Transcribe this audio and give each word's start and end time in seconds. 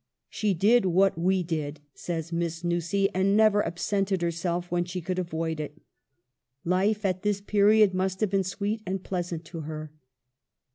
"She 0.29 0.55
did 0.55 0.85
what 0.87 1.15
we 1.15 1.43
did," 1.43 1.79
says 1.93 2.33
Miss 2.33 2.63
Nussey," 2.63 3.09
and 3.13 3.37
never 3.37 3.63
absented 3.63 4.23
herself 4.23 4.71
when 4.71 4.83
she 4.83 4.99
could 4.99 5.19
avoid 5.19 5.59
it— 5.59 5.79
life 6.65 7.05
at 7.05 7.21
this 7.21 7.39
period 7.39 7.93
must 7.93 8.19
have 8.21 8.31
been 8.31 8.43
sweet 8.43 8.81
and 8.87 9.03
pleasant 9.03 9.45
to 9.45 9.59
her." 9.61 9.91